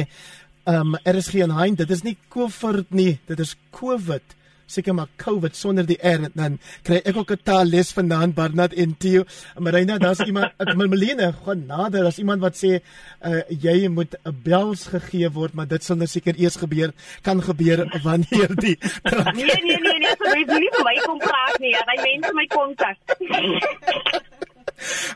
[0.66, 4.36] ehm um, er is geen hein dit is nie COVID nie dit is COVID
[4.66, 8.96] seker maar COVID sonder die R dan kry ek ook 'n taalles vanaand Barnard en
[8.98, 9.24] Theo.
[9.58, 12.80] Marina, daar's iemand ek Melina gaan nader as iemand wat sê
[13.24, 16.92] uh, jy moet 'n bels gegee word, maar dit sal nou seker eers gebeur
[17.22, 18.78] kan gebeur wanneer die
[19.36, 21.74] Nee nee nee nee, so jy nie vir my kom praat nie.
[21.74, 22.98] Hy mense my kontak.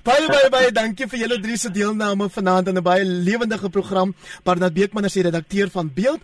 [0.07, 4.14] Baie baie baie dankie vir julle drie se deelname vanaand aan 'n baie lewendige program.
[4.44, 6.20] Barnard Beekman is die redakteur van Beeld.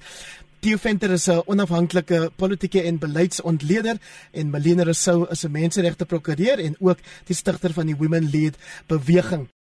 [0.67, 3.97] Theo Venter is 'n onafhanklike politieke en beleidsontleder
[4.33, 8.57] en Melina Rousseau is 'n menseregte prokureur en ook die stigter van die Women Lead
[8.87, 9.49] beweging.